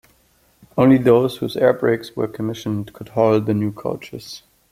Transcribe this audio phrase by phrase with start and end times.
[0.79, 4.41] Only those whose air brakes were commissioned could haul the new coaches.